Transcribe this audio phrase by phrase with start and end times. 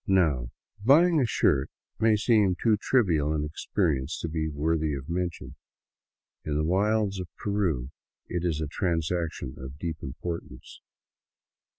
[0.07, 0.49] Now,
[0.83, 1.69] buying a shirt
[1.99, 5.53] may seem too trivial an experience to be worthy of mention;
[6.43, 7.91] in the wilds of Peru
[8.27, 10.81] it is a transaction of deep importance.